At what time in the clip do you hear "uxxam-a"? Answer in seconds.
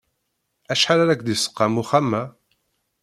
1.81-2.23